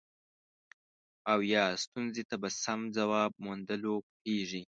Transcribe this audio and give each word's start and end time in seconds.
او 1.31 1.39
یا 1.53 1.63
ستونزې 1.83 2.23
ته 2.29 2.35
په 2.41 2.49
سم 2.63 2.79
ځواب 2.97 3.31
موندلو 3.45 3.93
پوهیږي. 4.17 4.59